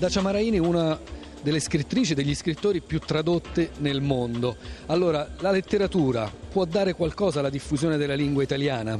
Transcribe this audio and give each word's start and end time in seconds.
Dacia 0.00 0.22
Maraini 0.22 0.56
è 0.56 0.60
una 0.60 0.98
delle 1.42 1.60
scrittrici, 1.60 2.14
degli 2.14 2.34
scrittori 2.34 2.80
più 2.80 3.00
tradotte 3.00 3.72
nel 3.80 4.00
mondo. 4.00 4.56
Allora, 4.86 5.28
la 5.40 5.50
letteratura 5.50 6.32
può 6.50 6.64
dare 6.64 6.94
qualcosa 6.94 7.40
alla 7.40 7.50
diffusione 7.50 7.98
della 7.98 8.14
lingua 8.14 8.42
italiana? 8.42 8.98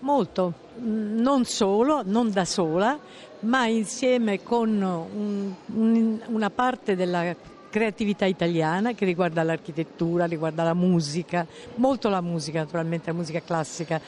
Molto, 0.00 0.52
non 0.78 1.44
solo, 1.44 2.02
non 2.04 2.32
da 2.32 2.44
sola, 2.44 2.98
ma 3.42 3.66
insieme 3.68 4.42
con 4.42 4.70
un, 4.82 5.54
un, 5.66 6.20
una 6.26 6.50
parte 6.50 6.96
della 6.96 7.32
creatività 7.70 8.24
italiana 8.24 8.94
che 8.94 9.04
riguarda 9.04 9.44
l'architettura, 9.44 10.24
riguarda 10.24 10.64
la 10.64 10.74
musica, 10.74 11.46
molto 11.76 12.08
la 12.08 12.20
musica 12.20 12.58
naturalmente, 12.58 13.12
la 13.12 13.16
musica 13.16 13.40
classica, 13.42 14.00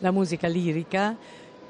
la 0.00 0.10
musica 0.10 0.46
lirica 0.46 1.16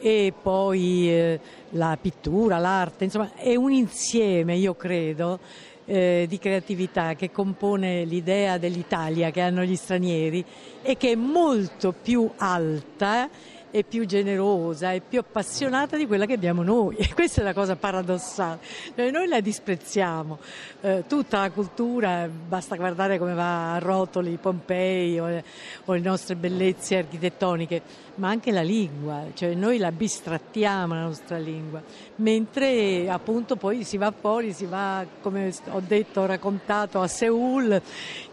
e 0.04 0.34
poi 0.38 1.08
eh, 1.08 1.40
la 1.70 1.96
pittura, 1.98 2.58
l'arte, 2.58 3.04
insomma 3.04 3.32
è 3.36 3.54
un 3.54 3.72
insieme, 3.72 4.54
io 4.54 4.74
credo, 4.74 5.38
eh, 5.86 6.26
di 6.28 6.38
creatività 6.38 7.14
che 7.14 7.30
compone 7.30 8.04
l'idea 8.04 8.59
dell'Italia 8.59 9.30
che 9.30 9.40
hanno 9.40 9.62
gli 9.64 9.76
stranieri 9.76 10.45
e 10.82 10.98
che 10.98 11.12
è 11.12 11.14
molto 11.14 11.95
più 11.98 12.30
alta 12.36 13.30
è 13.74 13.83
più 13.83 14.06
generosa, 14.06 14.92
è 14.92 15.01
più 15.01 15.19
appassionata 15.19 15.96
di 15.96 16.06
quella 16.06 16.27
che 16.27 16.34
abbiamo 16.34 16.62
noi. 16.62 16.95
E 17.05 17.12
questa 17.12 17.41
è 17.41 17.45
la 17.45 17.52
cosa 17.52 17.74
paradossale. 17.74 18.60
Noi 18.95 19.27
la 19.27 19.41
disprezziamo. 19.41 20.38
Eh, 20.80 21.05
tutta 21.09 21.41
la 21.41 21.51
cultura, 21.51 22.29
basta 22.29 22.77
guardare 22.77 23.18
come 23.18 23.34
va 23.34 23.74
a 23.74 23.79
rotoli 23.79 24.38
Pompei 24.41 25.18
o, 25.18 25.42
o 25.87 25.92
le 25.92 26.01
nostre 26.01 26.37
bellezze 26.37 26.98
architettoniche, 26.98 27.82
ma 28.16 28.29
anche 28.29 28.52
la 28.52 28.63
lingua, 28.63 29.24
cioè 29.35 29.54
noi 29.54 29.79
la 29.79 29.91
bistrattiamo 29.91 30.95
la 30.95 31.02
nostra 31.02 31.37
lingua, 31.37 31.82
mentre 32.16 33.10
appunto 33.10 33.57
poi 33.57 33.82
si 33.82 33.96
va 33.96 34.13
fuori, 34.16 34.52
si 34.52 34.66
va, 34.66 35.04
come 35.20 35.52
ho 35.70 35.82
detto, 35.85 36.26
raccontato, 36.26 37.01
a 37.01 37.09
Seoul, 37.09 37.80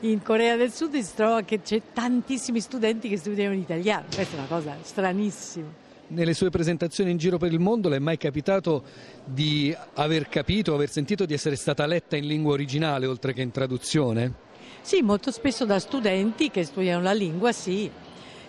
in 0.02 0.22
Corea 0.22 0.56
del 0.56 0.72
Sud, 0.72 0.94
e 0.94 1.02
si 1.02 1.16
trova 1.16 1.42
che 1.42 1.62
c'è 1.62 1.82
tantissimi 1.94 2.60
studenti 2.60 3.10
che 3.10 3.18
studiano 3.18 3.56
l'italiano. 3.56 4.06
Questa 4.14 4.36
è 4.36 4.40
una 4.40 4.48
cosa 4.48 4.78
stranissima 4.82 5.31
benissimo. 5.32 5.90
Nelle 6.08 6.34
sue 6.34 6.50
presentazioni 6.50 7.12
in 7.12 7.18
giro 7.18 7.38
per 7.38 7.54
il 7.54 7.60
mondo 7.60 7.88
le 7.88 7.96
è 7.96 8.00
mai 8.00 8.18
capitato 8.18 8.84
di 9.24 9.74
aver 9.94 10.28
capito, 10.28 10.74
aver 10.74 10.90
sentito 10.90 11.26
di 11.26 11.34
essere 11.34 11.56
stata 11.56 11.86
letta 11.86 12.18
in 12.18 12.28
lingua 12.28 12.52
originale 12.52 13.06
oltre 13.06 13.32
che 13.32 13.42
in 13.42 13.52
traduzione? 13.52 14.50
Sì, 14.82 15.02
molto 15.02 15.32
spesso 15.32 15.64
da 15.64 15.80
studenti 15.80 16.52
che 16.52 16.66
studiano 16.66 17.02
la 17.02 17.14
lingua, 17.14 17.54
sì. 17.54 17.90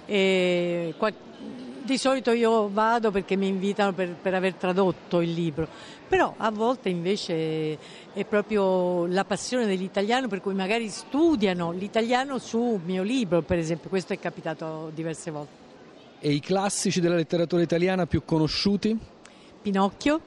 E, 0.05 0.94
di 1.84 1.98
solito 1.98 2.33
io 2.33 2.69
vado 2.69 3.12
perché 3.12 3.36
mi 3.36 3.47
invitano 3.47 3.92
per, 3.92 4.08
per, 4.10 4.34
aver 4.34 4.55
tradotto 4.55 5.20
il 5.20 5.33
libro, 5.33 5.69
però 6.08 6.34
a 6.36 6.50
volte 6.50 6.88
invece 6.88 7.78
è 8.12 8.25
proprio 8.25 9.06
la 9.06 9.25
passione 9.25 9.66
dell'italiano 9.66 10.27
per 10.27 10.41
cui 10.41 10.55
magari 10.55 10.88
studiano 10.88 11.70
l'italiano 11.70 12.38
su 12.38 12.58
un 12.58 12.80
mio 12.84 13.05
libro, 13.05 13.42
per 13.42 13.58
esempio, 13.58 13.88
questo 13.88 14.12
è 14.12 14.19
capitato 14.19 14.91
diverse 14.92 15.30
volte. 15.30 15.61
E 16.25 16.31
i 16.31 16.39
classici 16.39 17.01
della 17.01 17.17
letteratura 17.17 17.62
italiana 17.62 18.06
più 18.06 18.25
conosciuti? 18.25 18.97
Pinocchio. 19.61 20.20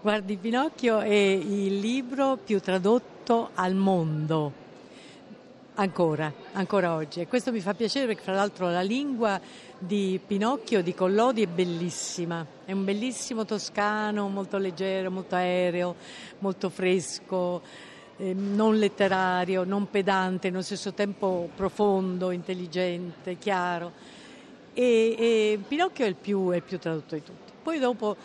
Guardi, 0.00 0.38
Pinocchio 0.38 1.00
è 1.00 1.12
il 1.12 1.80
libro 1.80 2.38
più 2.42 2.58
tradotto 2.62 3.50
al 3.52 3.74
mondo. 3.74 4.50
Ancora, 5.74 6.32
ancora 6.52 6.94
oggi. 6.94 7.20
E 7.20 7.26
questo 7.26 7.52
mi 7.52 7.60
fa 7.60 7.74
piacere 7.74 8.06
perché 8.06 8.22
fra 8.22 8.32
l'altro 8.32 8.70
la 8.70 8.80
lingua 8.80 9.38
di 9.78 10.18
Pinocchio, 10.26 10.82
di 10.82 10.94
Collodi, 10.94 11.42
è 11.42 11.46
bellissima. 11.46 12.46
È 12.64 12.72
un 12.72 12.82
bellissimo 12.82 13.44
toscano, 13.44 14.28
molto 14.28 14.56
leggero, 14.56 15.10
molto 15.10 15.34
aereo, 15.34 15.94
molto 16.38 16.70
fresco, 16.70 17.60
eh, 18.16 18.32
non 18.32 18.78
letterario, 18.78 19.64
non 19.64 19.90
pedante, 19.90 20.48
nello 20.48 20.62
stesso 20.62 20.94
tempo 20.94 21.50
profondo, 21.54 22.30
intelligente, 22.30 23.36
chiaro 23.36 24.20
e, 24.74 25.16
e 25.18 25.58
Pinocchio 25.66 26.04
è 26.04 26.08
il, 26.08 26.14
più, 26.14 26.50
è 26.50 26.56
il 26.56 26.62
più 26.62 26.78
tradotto 26.78 27.14
di 27.14 27.22
tutti. 27.22 27.52
Poi 27.62 27.78
dopo, 27.78 28.16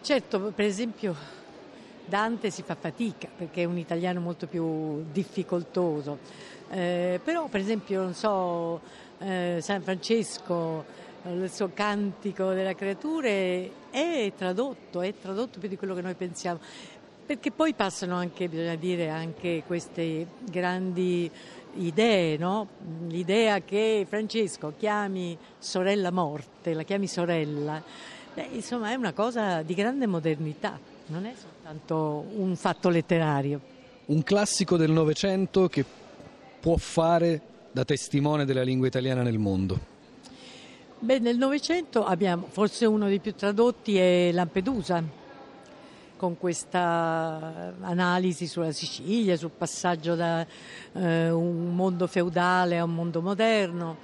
certo, 0.00 0.52
per 0.54 0.64
esempio 0.64 1.14
Dante 2.04 2.50
si 2.50 2.62
fa 2.62 2.76
fatica 2.76 3.28
perché 3.34 3.62
è 3.62 3.64
un 3.64 3.78
italiano 3.78 4.20
molto 4.20 4.46
più 4.46 5.04
difficoltoso, 5.10 6.18
eh, 6.70 7.20
però 7.22 7.48
per 7.48 7.60
esempio, 7.60 8.02
non 8.02 8.14
so, 8.14 8.80
eh, 9.18 9.58
San 9.60 9.82
Francesco, 9.82 10.84
il 11.28 11.50
suo 11.50 11.70
cantico 11.74 12.52
della 12.52 12.74
creature 12.74 13.70
è 13.90 14.32
tradotto, 14.36 15.00
è 15.00 15.12
tradotto 15.20 15.58
più 15.58 15.68
di 15.68 15.76
quello 15.76 15.94
che 15.94 16.02
noi 16.02 16.14
pensiamo. 16.14 16.60
Perché 17.26 17.50
poi 17.50 17.74
passano 17.74 18.14
anche, 18.14 18.48
bisogna 18.48 18.76
dire, 18.76 19.08
anche 19.08 19.64
queste 19.66 20.26
grandi 20.48 21.28
idee, 21.74 22.36
no? 22.38 22.68
l'idea 23.08 23.60
che 23.60 24.06
Francesco 24.08 24.74
chiami 24.78 25.36
sorella 25.58 26.10
morte, 26.10 26.72
la 26.72 26.84
chiami 26.84 27.06
sorella, 27.08 27.82
Beh, 28.36 28.48
insomma 28.52 28.90
è 28.90 28.94
una 28.96 29.14
cosa 29.14 29.62
di 29.62 29.72
grande 29.72 30.06
modernità, 30.06 30.78
non 31.06 31.24
è 31.24 31.32
soltanto 31.34 32.26
un 32.34 32.54
fatto 32.54 32.90
letterario. 32.90 33.58
Un 34.06 34.22
classico 34.22 34.76
del 34.76 34.90
Novecento 34.90 35.68
che 35.68 35.82
può 36.60 36.76
fare 36.76 37.40
da 37.72 37.86
testimone 37.86 38.44
della 38.44 38.62
lingua 38.62 38.88
italiana 38.88 39.22
nel 39.22 39.38
mondo. 39.38 39.78
Beh, 40.98 41.18
nel 41.18 41.38
Novecento 41.38 42.04
abbiamo, 42.04 42.46
forse 42.50 42.84
uno 42.84 43.06
dei 43.06 43.20
più 43.20 43.34
tradotti 43.34 43.96
è 43.96 44.30
Lampedusa, 44.32 45.02
con 46.16 46.38
questa 46.38 47.74
analisi 47.80 48.46
sulla 48.46 48.72
Sicilia, 48.72 49.36
sul 49.36 49.50
passaggio 49.50 50.14
da 50.14 50.46
eh, 50.92 51.30
un 51.30 51.74
mondo 51.74 52.06
feudale 52.06 52.78
a 52.78 52.84
un 52.84 52.94
mondo 52.94 53.20
moderno, 53.20 53.96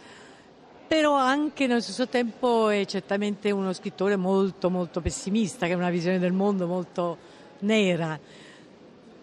però 0.86 1.14
anche 1.14 1.66
nello 1.66 1.80
stesso 1.80 2.06
tempo 2.06 2.68
è 2.68 2.84
certamente 2.84 3.50
uno 3.50 3.72
scrittore 3.72 4.16
molto 4.16 4.68
molto 4.68 5.00
pessimista, 5.00 5.66
che 5.66 5.72
ha 5.72 5.76
una 5.76 5.90
visione 5.90 6.18
del 6.18 6.32
mondo 6.32 6.66
molto 6.66 7.16
nera. 7.60 8.18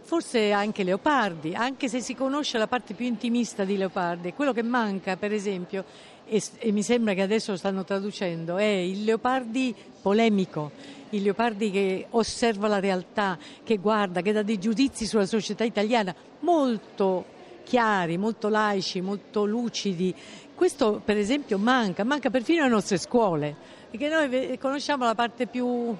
Forse 0.01 0.51
anche 0.51 0.83
Leopardi, 0.83 1.53
anche 1.53 1.87
se 1.87 2.01
si 2.01 2.15
conosce 2.15 2.57
la 2.57 2.65
parte 2.65 2.95
più 2.95 3.05
intimista 3.05 3.63
di 3.63 3.77
Leopardi, 3.77 4.33
quello 4.33 4.53
che 4.53 4.63
manca 4.63 5.15
per 5.17 5.31
esempio, 5.31 5.85
e, 6.29 6.41
e 6.59 6.71
mi 6.71 6.83
sembra 6.83 7.13
che 7.13 7.21
adesso 7.21 7.51
lo 7.51 7.57
stanno 7.57 7.83
traducendo, 7.83 8.57
è 8.57 8.63
il 8.63 9.03
Leopardi 9.03 9.75
polemico, 10.01 10.71
il 11.09 11.23
Leopardi 11.23 11.71
che 11.71 12.05
osserva 12.11 12.67
la 12.67 12.79
realtà, 12.79 13.37
che 13.63 13.77
guarda, 13.77 14.21
che 14.21 14.31
dà 14.31 14.43
dei 14.43 14.59
giudizi 14.59 15.05
sulla 15.05 15.25
società 15.25 15.63
italiana 15.63 16.13
molto 16.41 17.37
chiari, 17.63 18.17
molto 18.17 18.47
laici, 18.47 19.01
molto 19.01 19.45
lucidi. 19.45 20.13
Questo 20.53 21.01
per 21.03 21.17
esempio 21.17 21.57
manca, 21.57 22.03
manca 22.03 22.29
perfino 22.29 22.61
alle 22.61 22.71
nostre 22.71 22.97
scuole, 22.97 23.55
perché 23.89 24.07
noi 24.07 24.57
conosciamo 24.59 25.05
la 25.05 25.15
parte 25.15 25.47
più, 25.47 25.95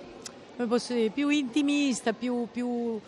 dire, 0.55 1.09
più 1.09 1.29
intimista, 1.29 2.13
più, 2.13 2.47
più 2.51 2.99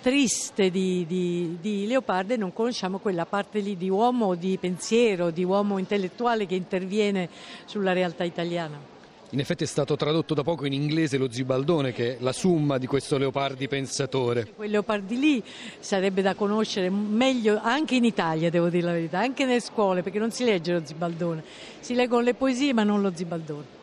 triste 0.00 0.70
di, 0.70 1.04
di, 1.06 1.58
di, 1.60 1.86
Leopardi 1.86 2.34
e 2.34 2.36
non 2.36 2.52
conosciamo 2.52 2.98
quella 2.98 3.26
parte 3.26 3.60
lì 3.60 3.76
di 3.76 3.88
uomo 3.88 4.34
di 4.34 4.56
pensiero, 4.58 5.30
di 5.30 5.44
uomo 5.44 5.78
intellettuale 5.78 6.46
che 6.46 6.54
interviene 6.54 7.28
sulla 7.64 7.92
realtà 7.92 8.24
italiana. 8.24 8.90
In 9.30 9.40
effetti 9.40 9.64
è 9.64 9.66
stato 9.66 9.96
tradotto 9.96 10.34
da 10.34 10.42
poco 10.42 10.66
in 10.66 10.74
inglese 10.74 11.16
lo 11.16 11.30
Zibaldone, 11.30 11.92
che 11.92 12.16
è 12.16 12.20
la 12.20 12.32
summa 12.32 12.76
di 12.76 12.86
questo 12.86 13.16
Leopardi 13.16 13.66
pensatore. 13.66 14.52
Quel 14.54 14.70
Leopardi 14.70 15.18
lì 15.18 15.42
sarebbe 15.80 16.20
da 16.20 16.34
conoscere 16.34 16.90
meglio 16.90 17.58
anche 17.62 17.94
in 17.94 18.04
Italia, 18.04 18.50
devo 18.50 18.68
dire 18.68 18.84
la 18.84 18.92
verità, 18.92 19.20
anche 19.20 19.46
nelle 19.46 19.60
scuole, 19.60 20.02
perché 20.02 20.18
non 20.18 20.30
si 20.32 20.44
legge 20.44 20.74
lo 20.74 20.82
Zibaldone, 20.84 21.42
si 21.80 21.94
leggono 21.94 22.20
le 22.20 22.34
poesie 22.34 22.74
ma 22.74 22.84
non 22.84 23.00
lo 23.00 23.10
Zibaldone. 23.14 23.80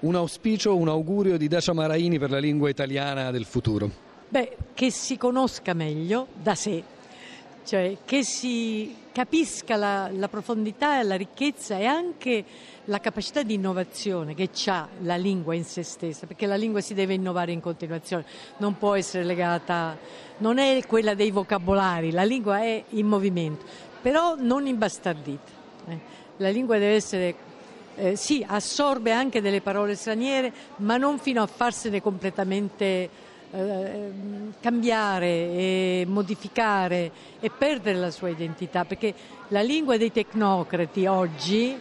Un 0.00 0.14
auspicio, 0.14 0.74
un 0.74 0.88
augurio 0.88 1.36
di 1.36 1.46
Dacia 1.46 1.74
Maraini 1.74 2.18
per 2.18 2.30
la 2.30 2.38
lingua 2.38 2.70
italiana 2.70 3.30
del 3.30 3.44
futuro? 3.44 4.05
Beh, 4.28 4.56
che 4.74 4.90
si 4.90 5.16
conosca 5.16 5.72
meglio 5.72 6.26
da 6.34 6.56
sé, 6.56 6.82
cioè 7.64 7.98
che 8.04 8.24
si 8.24 8.94
capisca 9.12 9.76
la, 9.76 10.10
la 10.12 10.28
profondità 10.28 11.00
la 11.02 11.14
ricchezza 11.14 11.78
e 11.78 11.84
anche 11.86 12.44
la 12.86 12.98
capacità 12.98 13.42
di 13.42 13.54
innovazione 13.54 14.34
che 14.34 14.50
ha 14.66 14.88
la 15.02 15.16
lingua 15.16 15.54
in 15.54 15.64
se 15.64 15.84
stessa, 15.84 16.26
perché 16.26 16.46
la 16.46 16.56
lingua 16.56 16.80
si 16.80 16.92
deve 16.92 17.14
innovare 17.14 17.52
in 17.52 17.60
continuazione, 17.60 18.24
non 18.58 18.76
può 18.76 18.94
essere 18.94 19.22
legata, 19.22 19.96
non 20.38 20.58
è 20.58 20.84
quella 20.86 21.14
dei 21.14 21.30
vocabolari, 21.30 22.10
la 22.10 22.24
lingua 22.24 22.60
è 22.60 22.82
in 22.90 23.06
movimento, 23.06 23.64
però 24.02 24.34
non 24.36 24.66
imbastardita. 24.66 25.52
Eh. 25.88 25.98
La 26.38 26.50
lingua 26.50 26.78
deve 26.78 26.94
essere 26.94 27.34
eh, 27.94 28.16
sì, 28.16 28.44
assorbe 28.46 29.12
anche 29.12 29.40
delle 29.40 29.60
parole 29.60 29.94
straniere, 29.94 30.52
ma 30.78 30.96
non 30.96 31.18
fino 31.18 31.42
a 31.42 31.46
farsene 31.46 32.02
completamente 32.02 33.08
eh, 33.52 34.10
cambiare 34.60 35.26
e 35.26 36.04
modificare 36.08 37.10
e 37.40 37.50
perdere 37.50 37.98
la 37.98 38.10
sua 38.10 38.28
identità, 38.28 38.84
perché 38.84 39.14
la 39.48 39.62
lingua 39.62 39.96
dei 39.96 40.10
tecnocrati 40.10 41.06
oggi 41.06 41.78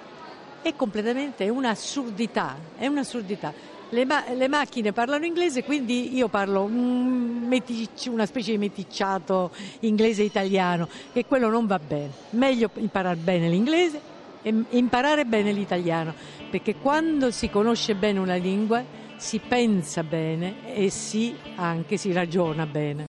è 0.61 0.75
completamente 0.75 1.47
un'assurdità, 1.49 2.57
è 2.77 2.87
un'assurdità. 2.87 3.53
Le, 3.89 4.03
ma- 4.03 4.23
le, 4.33 4.47
macchine 4.47 4.91
parlano 4.93 5.25
inglese, 5.25 5.63
quindi 5.63 6.15
io 6.15 6.27
parlo 6.27 6.63
un 6.63 7.45
meticci, 7.47 8.09
una 8.09 8.25
specie 8.25 8.51
di 8.51 8.57
meticciato 8.57 9.51
inglese-italiano, 9.81 10.87
e 11.13 11.25
quello 11.25 11.49
non 11.49 11.67
va 11.67 11.79
bene. 11.79 12.09
Meglio 12.31 12.69
imparare 12.75 13.15
bene 13.15 13.47
l'inglese 13.47 14.01
e 14.41 14.53
imparare 14.69 15.25
bene 15.25 15.51
l'italiano, 15.51 16.13
perché 16.49 16.75
quando 16.75 17.29
si 17.29 17.49
conosce 17.49 17.93
bene 17.93 18.19
una 18.19 18.35
lingua 18.35 18.83
si 19.17 19.39
pensa 19.39 20.03
bene 20.03 20.73
e 20.75 20.89
si 20.89 21.35
anche 21.55 21.97
si 21.97 22.11
ragiona 22.11 22.65
bene. 22.65 23.03